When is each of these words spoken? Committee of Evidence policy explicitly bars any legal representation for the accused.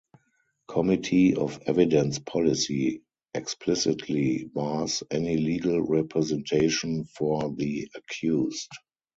Committee 0.67 1.35
of 1.35 1.61
Evidence 1.67 2.17
policy 2.17 3.03
explicitly 3.35 4.45
bars 4.45 5.03
any 5.11 5.37
legal 5.37 5.79
representation 5.79 7.05
for 7.05 7.53
the 7.55 7.87
accused. 7.95 8.71